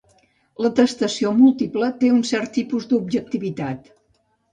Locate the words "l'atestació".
0.65-1.33